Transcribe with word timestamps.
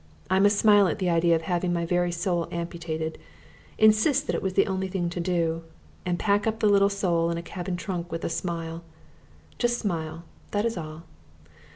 I 0.31 0.39
must 0.39 0.57
smile 0.57 0.87
at 0.87 0.97
the 0.97 1.11
idea 1.11 1.35
of 1.35 1.43
having 1.43 1.71
my 1.71 1.85
very 1.85 2.11
soul 2.11 2.47
amputated, 2.51 3.19
insist 3.77 4.25
that 4.25 4.35
it 4.35 4.43
is 4.43 4.53
the 4.53 4.65
only 4.65 4.87
thing 4.87 5.11
to 5.11 5.19
do, 5.19 5.61
and 6.07 6.17
pack 6.17 6.47
up 6.47 6.59
the 6.59 6.65
little 6.69 6.89
soul 6.89 7.29
in 7.29 7.37
a 7.37 7.43
cabin 7.43 7.75
trunk 7.77 8.11
with 8.11 8.25
a 8.25 8.27
smile. 8.29 8.81
Just 9.59 9.77
smile, 9.77 10.23
that 10.49 10.65
is 10.65 10.75
all! 10.75 11.03